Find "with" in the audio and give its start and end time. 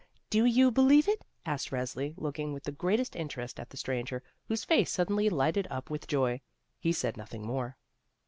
2.53-2.63, 5.91-6.07